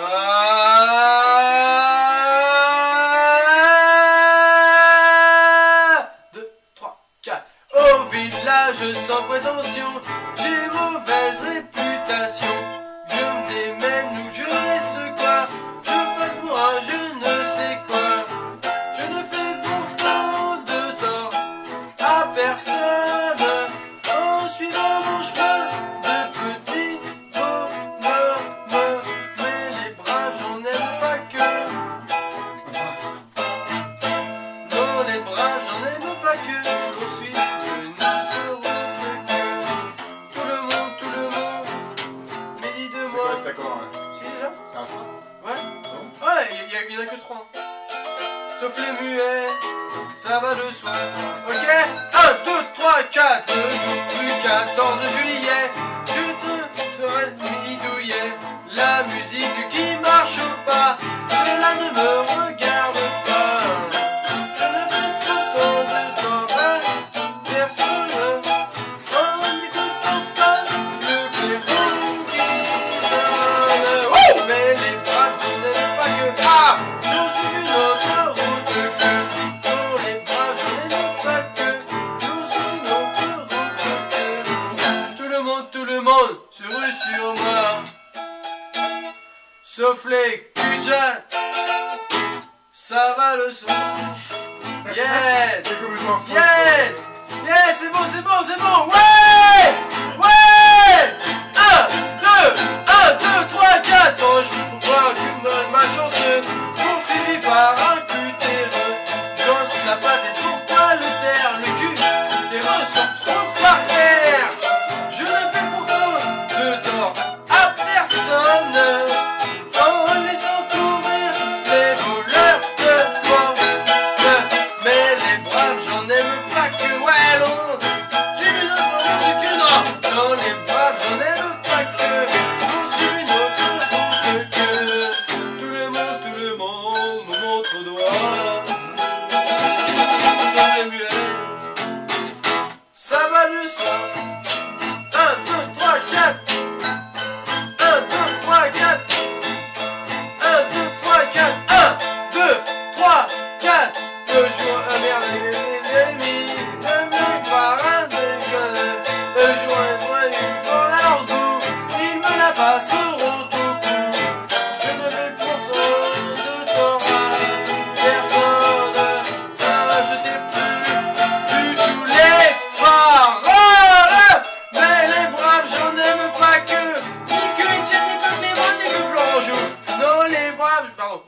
2, 0.00 0.06
3, 6.74 6.98
4. 7.22 7.44
Au 7.74 8.04
village 8.10 8.92
sans 8.94 9.22
prétention, 9.24 9.99
il 46.90 46.96
n'y 46.96 47.02
a 47.02 47.06
que 47.06 47.16
trois. 47.16 47.46
Sauf 48.60 48.72
les 48.76 48.92
muets, 49.00 49.46
ça 50.16 50.40
va 50.40 50.54
de 50.56 50.70
soi. 50.72 50.90
Ok 51.48 51.54
1, 51.54 52.44
2, 52.44 52.50
3, 52.78 53.02
4, 53.12 53.54
du 53.54 54.42
14 54.42 54.98
juillet. 55.16 55.70
Je 56.06 56.22
te 56.42 57.02
serai 57.02 57.26
midouillet. 57.36 58.32
La 58.72 59.02
musique 59.04 59.68
qui 59.70 59.96
marche 60.02 60.40
pas, 60.66 60.98
cela 61.28 61.74
ne 61.74 61.90
me 61.94 62.59
flic, 90.00 90.54
putain 90.54 91.18
Ça 92.72 93.14
va 93.16 93.36
le 93.36 93.50
son. 93.52 93.66
Yes. 94.96 95.66
Yes. 96.32 97.12
Yes, 97.46 97.78
c'est 97.80 97.92
bon, 97.92 98.04
c'est 98.04 98.22
bon, 98.22 98.30
c'est 98.42 98.58
bon. 98.58 98.90
Ouais. 98.90 100.09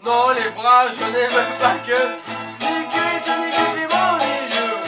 Non, 0.05 0.31
les 0.31 0.51
bras, 0.51 0.87
je 0.91 1.05
n'ai 1.05 1.29
même 1.29 1.59
pas 1.61 1.77
que. 1.87 1.93
Niquer, 2.61 3.23
tu 3.23 3.31
niquer, 3.31 3.81
les 3.81 3.87
bras, 3.87 4.19
les 4.19 4.53
jeux. 4.53 4.79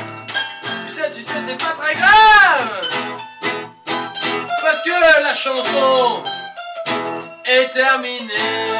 Tu 0.88 0.92
sais, 0.92 1.10
tu 1.10 1.22
sais, 1.22 1.40
c'est 1.40 1.56
pas 1.56 1.72
très 1.80 1.94
grave. 1.94 2.82
Parce 4.60 4.82
que 4.82 5.22
la 5.22 5.34
chanson 5.36 6.24
est 7.44 7.72
terminée. 7.72 8.73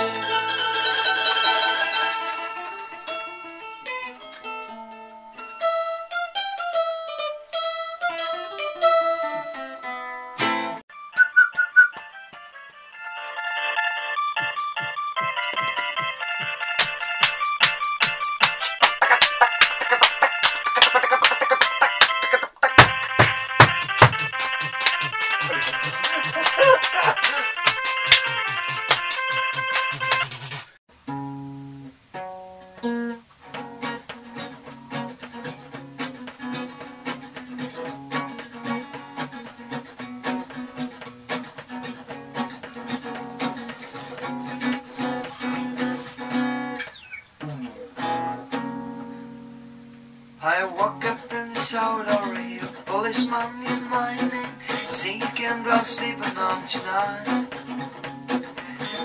sleeping 55.94 56.36
on 56.36 56.66
tonight. 56.66 57.24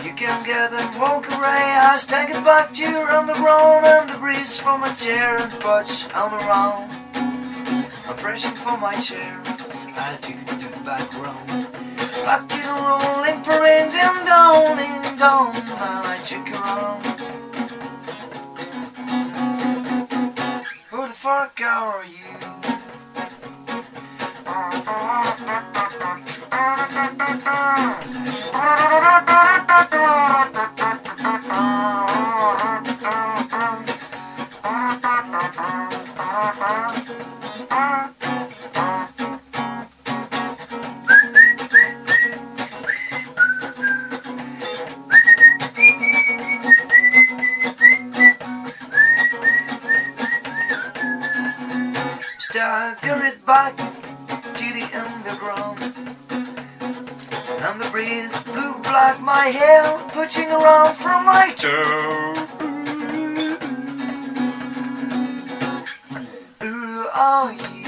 You 0.04 0.12
can 0.16 0.44
get 0.44 0.74
and 0.74 1.00
walk 1.00 1.30
away, 1.30 1.62
eyes 1.86 2.04
take 2.08 2.30
it 2.32 2.44
back 2.44 2.74
to 2.74 2.82
you 2.82 2.98
on 2.98 3.28
the 3.28 3.36
ground 3.36 3.86
and 3.86 4.10
the 4.10 4.18
breeze 4.18 4.60
from 4.60 4.82
my 4.82 4.92
chair 4.96 5.38
and 5.38 5.52
perch 5.62 6.12
all 6.16 6.34
around. 6.34 6.90
I'm 8.08 8.18
pressing 8.18 8.56
for 8.56 8.76
my 8.78 8.96
chair 8.96 9.40
as 9.46 10.28
you 10.28 10.34
can 10.34 10.60
do 10.60 10.68
the 10.68 10.84
background. 10.84 11.48
Back 12.26 12.50
to 12.50 12.58
rolling, 12.58 13.40
parading 13.44 14.26
down 14.26 14.80
in 14.80 15.18
down, 15.18 15.54
while 15.78 16.06
I 16.14 16.18
check 16.24 16.48
around. 16.58 17.06
Who 20.90 21.08
the 21.08 21.14
fuck 21.14 21.62
are 21.62 22.04
you? 22.06 22.19
Staggered 52.40 53.46
back 53.46 53.76
to 53.78 54.74
the 54.74 54.90
underground. 54.94 55.99
And 57.62 57.82
the 57.82 57.90
breeze 57.92 58.40
blew 58.44 58.74
black 58.84 59.20
my 59.22 59.48
hair, 59.48 59.84
pushing 60.10 60.50
around 60.50 60.96
from 60.96 61.26
my 61.26 61.52
toe. 61.58 62.36
Who 66.62 67.08
are 67.14 67.52
you? 67.52 67.86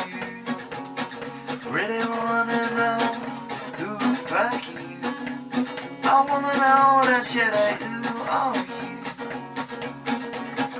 Really 1.69 2.05
wanna 2.05 2.61
know 2.77 2.99
who 3.79 3.97
fuck 4.27 4.61
you? 4.73 4.99
I 6.03 6.05
wanna 6.27 6.53
know 6.63 7.01
that 7.09 7.25
shit 7.25 7.53
I 7.53 7.71
who 7.79 8.17
are 8.29 8.55
you? 8.57 8.99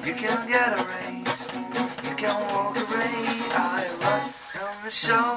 You 0.05 0.13
can 0.15 0.47
get 0.49 0.77
a 0.77 0.83
raise, 0.91 1.43
you 2.09 2.15
can 2.17 2.35
walk 2.53 2.75
away. 2.75 3.15
I 3.55 3.87
run 4.01 4.23
on 4.61 4.75
the 4.83 4.91
shoulders, 4.91 5.30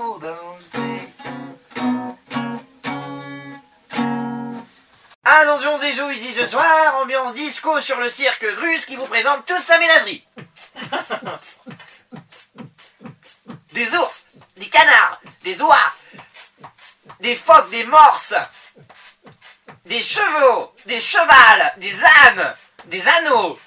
Ici 6.15 6.33
ce 6.33 6.47
soir, 6.47 6.97
ambiance 7.01 7.35
disco 7.35 7.81
sur 7.81 7.99
le 7.99 8.09
cirque 8.09 8.47
Grus 8.55 8.87
qui 8.87 8.95
vous 8.95 9.07
présente 9.07 9.45
toute 9.47 9.65
sa 9.65 9.79
ménagerie. 9.81 10.25
Des 13.73 13.95
ours, 13.97 14.27
des 14.57 14.67
canards, 14.67 15.21
des 15.43 15.61
oies, 15.61 15.93
des 17.19 17.35
phoques, 17.35 17.69
des 17.71 17.83
morses, 17.83 18.35
des 19.87 20.03
chevaux, 20.05 20.73
des 20.87 21.01
chevals, 21.01 21.73
des 21.79 21.95
ânes, 22.05 22.55
des 22.85 23.09
anneaux. 23.09 23.59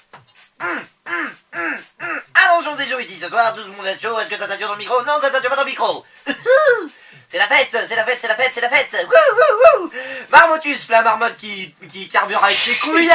Hum, 0.60 0.86
hum, 1.06 1.30
hum, 1.54 1.78
hum. 2.00 2.22
Attention, 2.34 2.76
c'est 2.78 3.04
ici 3.04 3.20
ce 3.20 3.28
soir, 3.28 3.54
tout 3.54 3.60
le 3.60 3.76
monde 3.76 3.86
est 3.86 4.00
chaud. 4.00 4.18
Est-ce 4.18 4.30
que 4.30 4.38
ça 4.38 4.48
sature 4.48 4.68
dans 4.68 4.74
le 4.74 4.78
micro? 4.78 5.02
Non, 5.02 5.20
ça 5.20 5.30
sature 5.30 5.50
pas 5.50 5.56
dans 5.56 5.64
le 5.64 5.68
micro. 5.68 6.02
C'est 7.30 7.36
la 7.36 7.46
fête, 7.46 7.68
c'est 7.86 7.94
la 7.94 8.06
fête, 8.06 8.18
c'est 8.22 8.28
la 8.28 8.36
fête, 8.36 8.52
c'est 8.54 8.62
la 8.62 8.70
fête. 8.70 8.88
Marmotus, 10.38 10.88
la 10.90 11.02
marmotte 11.02 11.36
qui, 11.36 11.74
qui 11.88 12.08
carbure 12.08 12.42
avec 12.44 12.56
ses 12.56 12.78
couilles. 12.78 13.10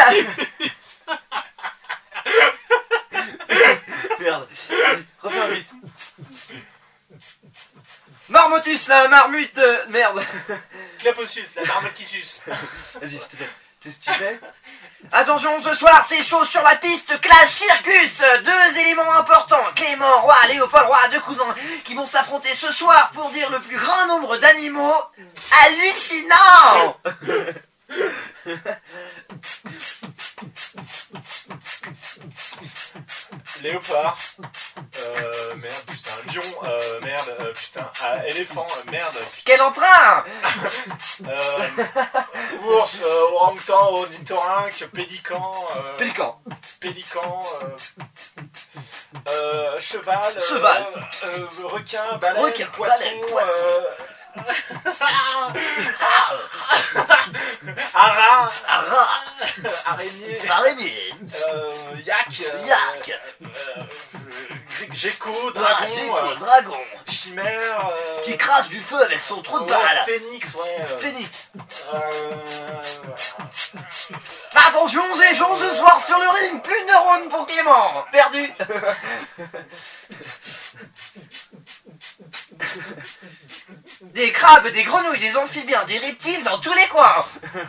Merde. 4.19 4.47
Refais 5.21 5.55
vite. 5.55 5.69
Marmotus, 8.29 8.87
la 8.87 9.07
marmute. 9.07 9.57
euh, 9.57 9.85
merde. 9.89 10.23
Claposus, 10.99 11.55
la 11.55 11.65
marmotte 11.65 11.93
qui 11.93 12.05
suce. 12.05 12.41
Vas-y, 12.45 13.17
je 13.17 13.27
te 13.29 13.35
fais. 13.37 13.49
Attention, 15.11 15.59
ce 15.59 15.73
soir, 15.73 16.05
c'est 16.07 16.23
chaud 16.23 16.45
sur 16.45 16.61
la 16.63 16.75
piste, 16.75 17.19
classe 17.19 17.53
circus. 17.53 18.21
Deux 18.43 18.79
éléments 18.79 19.11
importants, 19.13 19.63
Clément, 19.75 20.21
Roi, 20.21 20.35
Léopold, 20.49 20.85
Roi, 20.85 20.97
deux 21.11 21.19
cousins, 21.19 21.55
qui 21.83 21.93
vont 21.93 22.05
s'affronter 22.05 22.55
ce 22.55 22.71
soir 22.71 23.11
pour 23.13 23.29
dire 23.31 23.49
le 23.51 23.59
plus 23.59 23.77
grand 23.77 24.07
nombre 24.07 24.37
d'animaux 24.37 24.95
hallucinants 25.65 26.97
Léopard. 33.63 34.17
Euh, 34.97 35.55
merde, 35.55 35.73
putain. 35.87 36.33
Lion, 36.33 36.41
euh, 36.63 36.99
merde, 37.01 37.37
euh, 37.39 37.53
putain. 37.53 37.89
Ah, 38.03 38.27
éléphant, 38.27 38.65
euh, 38.69 38.91
merde. 38.91 39.15
Quel 39.45 39.61
entrain 39.61 40.23
Euh, 41.25 41.67
ours, 42.65 43.01
euh, 43.03 43.21
orang-outan, 43.33 43.93
ornithorynque, 43.93 44.87
pélican. 44.93 45.51
Pélican 45.97 46.39
pélican. 46.79 47.43
Cheval. 49.79 50.23
Cheval. 50.47 50.85
requin, 51.63 52.17
baleine, 52.17 52.43
Requin, 52.45 52.65
poisson. 52.67 53.03
baleine, 53.03 53.25
poisson. 53.27 53.83
Euh, 54.35 54.41
Ara, 57.95 58.51
Ara 58.67 59.07
araignée, 59.85 60.49
Araignée 60.49 61.13
euh, 61.49 61.71
yak, 62.05 62.27
euh, 62.41 62.65
Yak 62.65 63.21
euh, 63.43 63.47
Ah, 64.85 65.51
dragon, 65.53 65.85
Géco, 65.85 66.17
euh, 66.17 66.35
Dragon 66.35 66.77
chimère, 67.07 67.89
euh, 67.89 68.21
Qui 68.23 68.37
crache 68.37 68.67
du 68.69 68.81
feu 68.81 69.01
avec 69.03 69.21
son 69.21 69.41
trou 69.41 69.59
de 69.59 69.65
balle 69.69 70.03
phénix, 70.05 70.55
ouais. 70.55 70.77
euh, 70.79 70.99
Phoenix 70.99 71.51
euh, 71.93 71.99
Attention, 74.67 75.03
c'est 75.13 75.35
chaud 75.35 75.57
ce 75.59 75.75
soir 75.75 76.01
sur 76.03 76.17
le 76.19 76.29
ring 76.29 76.61
Plus 76.63 76.81
de 76.81 76.87
neurones 76.87 77.29
pour 77.29 77.45
Clément 77.47 78.05
Perdu 78.11 78.51
Des 84.13 84.31
crabes, 84.31 84.67
des 84.69 84.83
grenouilles, 84.83 85.19
des 85.19 85.35
amphibiens, 85.37 85.83
des 85.85 85.97
reptiles 85.97 86.43
dans 86.43 86.59
tous 86.59 86.73
les 86.73 86.87
coins 86.87 87.25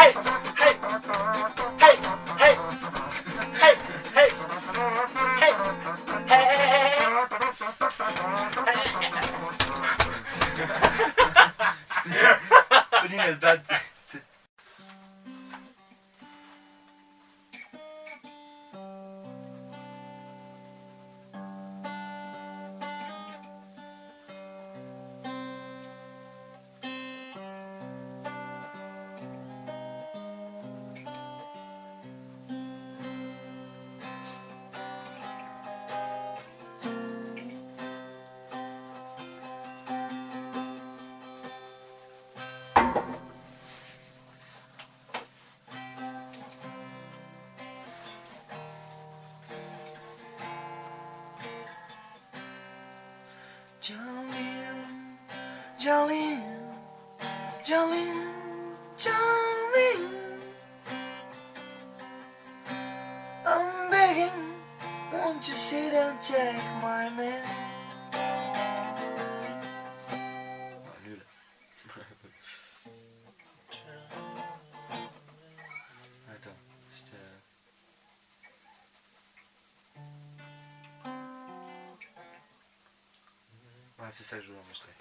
hey, 0.00 0.39
Jolene, 53.80 54.84
Jolene, 55.80 56.42
Jolene, 57.64 58.26
Jolene. 58.98 60.10
I'm 63.46 63.90
begging, 63.90 64.52
won't 65.10 65.48
you 65.48 65.54
sit 65.54 65.94
and 65.94 66.20
take 66.20 66.62
my 66.82 67.08
man? 67.16 67.69
não 84.10 84.16
sei 84.16 84.26
se 84.26 84.34
ajuda, 84.34 84.58
mas 84.68 84.80
tem. 84.80 84.94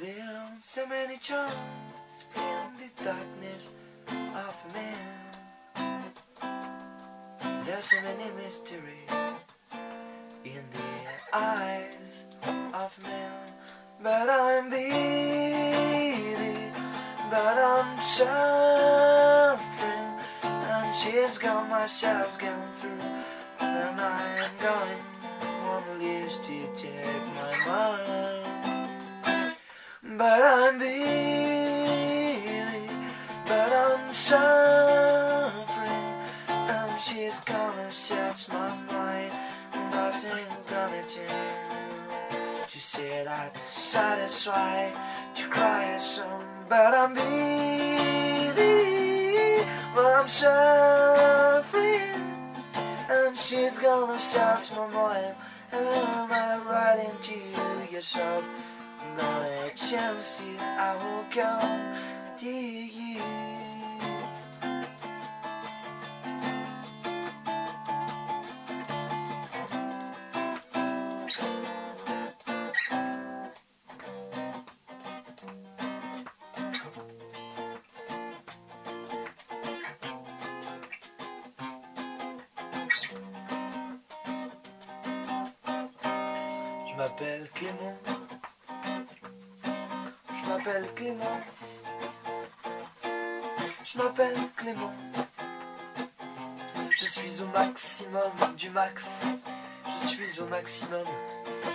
There 0.00 0.58
so 0.64 0.86
many 0.88 1.18
charms 1.18 1.52
in 2.34 2.78
the 2.78 3.04
darkness 3.04 3.70
of 4.34 4.74
man. 4.74 5.27
There's 7.68 7.84
so 7.84 8.00
many 8.00 8.30
mysteries 8.34 9.12
in 10.42 10.64
the 10.72 11.36
eyes 11.36 11.96
of 12.72 12.98
a 12.98 13.02
man. 13.02 13.52
But 14.02 14.30
I'm 14.30 14.70
busy, 14.70 16.24
but 17.30 17.58
I'm 17.58 18.00
suffering. 18.00 19.68
And 20.44 20.96
she's 20.96 21.36
gone, 21.36 21.68
my 21.68 21.86
shell's 21.86 22.38
gone 22.38 22.70
through. 22.76 23.02
And 23.60 24.00
I 24.00 24.22
am 24.44 24.50
going, 24.62 25.00
one 25.68 25.98
leaves 26.00 26.38
to 26.38 26.66
take 26.74 27.04
my 27.36 27.52
mind. 27.66 29.56
But 30.16 30.40
I'm 30.42 30.78
busy, 30.78 30.97
Satisfy 43.88 44.92
to 45.34 45.48
cry 45.48 45.96
song, 45.96 46.44
but 46.68 46.92
I'm 46.92 47.14
busy, 47.14 48.52
but 49.94 50.04
I'm 50.04 50.28
suffering. 50.28 51.72
And 53.08 53.38
she's 53.38 53.78
gonna 53.78 54.20
shout 54.20 54.70
my 54.76 54.88
mind, 54.88 55.34
and 55.72 56.30
I 56.30 56.58
ride 56.68 56.98
into 57.08 57.40
your 57.90 58.02
shop. 58.02 58.44
Not 59.16 59.42
a 59.42 59.72
chance 59.74 60.36
to, 60.36 60.44
I 60.60 60.94
will 61.02 61.24
come 61.30 61.96
to 62.40 62.46
you. 62.46 63.47
M'appelle 87.18 87.48
Clément. 87.52 87.98
Je 90.30 90.48
m'appelle 90.48 90.86
Clément. 90.94 91.40
Je 93.84 93.98
m'appelle 93.98 94.36
Clément. 94.56 94.92
Je 96.90 97.04
suis 97.04 97.42
au 97.42 97.46
maximum 97.46 98.30
du 98.56 98.70
max. 98.70 99.18
Je 100.02 100.06
suis 100.06 100.40
au 100.40 100.46
maximum. 100.46 101.04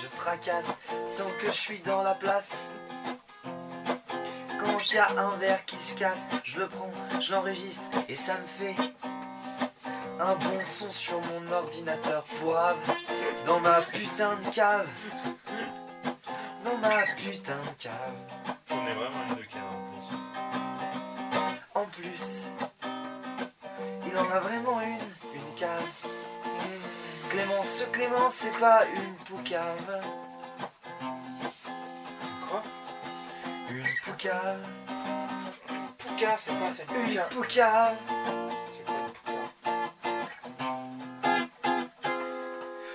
Je 0.02 0.08
fracasse 0.08 0.78
tant 1.18 1.30
que 1.42 1.48
je 1.48 1.52
suis 1.52 1.80
dans 1.80 2.04
la 2.04 2.14
place. 2.14 2.52
Quand 3.44 4.92
il 4.92 4.96
y 4.96 4.98
a 4.98 5.10
un 5.20 5.36
verre 5.38 5.66
qui 5.66 5.76
se 5.78 5.96
casse, 5.96 6.26
je 6.46 6.60
le 6.60 6.68
prends, 6.68 6.92
je 7.20 7.34
l'enregistre 7.34 7.84
et 8.08 8.16
ça 8.16 8.36
me 8.36 8.48
fait 8.48 8.76
un 10.20 10.36
bon 10.36 10.60
son 10.64 10.90
sur 10.90 11.20
mon 11.20 11.52
ordinateur 11.52 12.24
pourrave 12.40 12.78
dans 13.46 13.60
ma 13.60 13.82
putain 13.82 14.36
de 14.38 14.56
cave. 14.56 14.88
Ma 16.84 17.04
putain 17.16 17.56
de 17.56 17.82
cave. 17.82 17.94
On 18.70 18.88
est 18.88 18.94
vraiment 18.94 19.24
une 19.30 19.36
de 19.36 19.44
cave 19.44 19.64
en 19.74 19.86
plus. 19.94 20.10
En 21.76 21.86
plus, 21.86 22.46
il 24.06 24.18
en 24.18 24.30
a 24.30 24.40
vraiment 24.40 24.82
une, 24.82 24.98
une 25.34 25.56
cave. 25.56 25.88
Clément, 27.30 27.64
ce 27.64 27.86
Clément, 27.86 28.30
c'est 28.30 28.60
pas 28.60 28.84
une 28.94 29.16
poucave. 29.26 30.02
Quoi? 32.50 32.64
Une 33.72 33.88
poucave, 34.04 34.60
une 35.70 35.88
poucave. 35.98 36.38
C'est 36.38 36.86
quoi 36.86 37.00
une 37.08 37.22
Pouka 37.30 37.94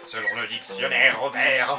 Selon 0.05 0.41
le 0.41 0.47
dictionnaire 0.49 1.21
Robert, 1.21 1.79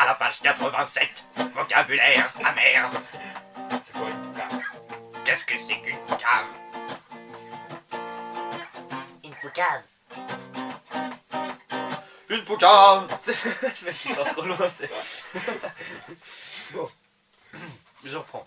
à 0.00 0.06
la 0.06 0.14
page 0.14 0.40
87, 0.40 1.08
vocabulaire 1.54 2.32
amer. 2.42 2.90
C'est 3.84 3.92
quoi 3.92 4.08
une 4.08 4.32
Pouka 4.32 4.48
Qu'est-ce 5.24 5.44
que 5.44 5.54
c'est 5.58 5.78
qu'une 5.80 5.98
cave? 6.16 6.46
Une 9.22 9.34
poucave. 9.34 9.82
Une 12.30 12.44
poucave 12.44 13.08
mec, 13.84 13.96
il 14.06 14.14
va 14.14 14.24
trop 14.24 14.42
loin, 14.42 14.70
c'est... 14.78 14.90
Bon. 16.72 16.88
Je 18.04 18.16
reprends. 18.16 18.46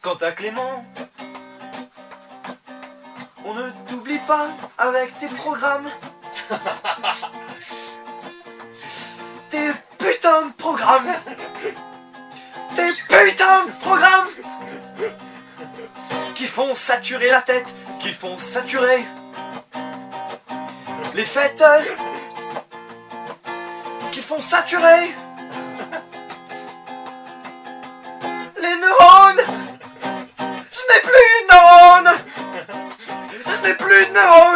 Quant 0.00 0.14
à 0.14 0.32
Clément, 0.32 0.82
on 3.44 3.52
ne 3.52 3.70
t'oublie 3.86 4.20
pas 4.20 4.48
avec 4.78 5.18
tes 5.18 5.28
programmes. 5.28 5.90
putains 10.20 10.46
de 10.46 10.52
programmes 10.52 11.14
Tes 12.76 12.92
putains 13.08 13.64
de 13.66 13.70
programmes 13.80 14.28
Qui 16.34 16.46
font 16.46 16.74
saturer 16.74 17.30
la 17.30 17.40
tête, 17.40 17.74
qui 18.00 18.12
font 18.12 18.36
saturer 18.36 19.04
les 21.14 21.24
fêtes 21.24 21.64
qui 24.12 24.20
font 24.22 24.40
saturer 24.40 25.12
les 28.56 28.76
neurones. 28.76 29.42
Je 30.72 30.82
n'ai 30.88 31.00
plus 31.02 31.30
de 31.40 31.52
neurones. 31.52 32.16
Je 33.44 33.66
n'ai 33.66 33.74
plus 33.74 34.06
de 34.06 34.12
neurones. 34.12 34.49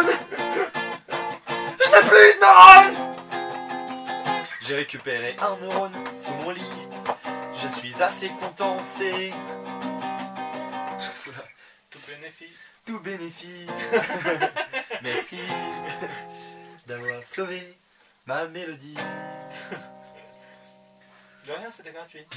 J'ai 4.75 4.81
récupéré 4.81 5.37
un 5.39 5.55
neurone 5.55 5.93
sous 6.17 6.33
mon 6.33 6.49
lit. 6.49 6.61
Je 7.55 7.67
suis 7.69 8.03
assez 8.03 8.27
content, 8.27 8.77
c'est 8.83 9.31
Tout 11.89 11.99
bénéfice. 12.09 12.49
tout 12.85 12.99
bénéfice. 12.99 13.69
Merci 15.01 15.39
d'avoir 16.87 17.23
sauvé 17.23 17.77
ma 18.25 18.47
mélodie. 18.47 18.97
De 21.47 21.53
rien, 21.53 21.71
c'était 21.71 21.93
gratuit. 21.93 22.27